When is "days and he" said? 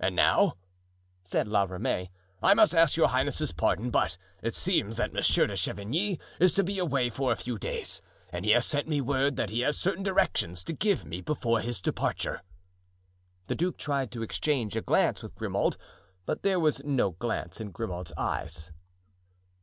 7.58-8.52